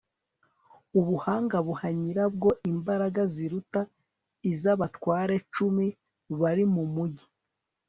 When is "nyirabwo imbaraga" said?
1.99-3.21